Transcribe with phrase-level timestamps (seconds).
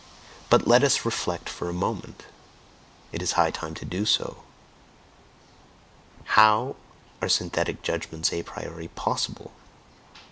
[0.49, 2.23] But let us reflect for a moment
[3.11, 4.41] it is high time to do so.
[6.23, 6.75] "How
[7.21, 9.51] are synthetic judgments a priori POSSIBLE?"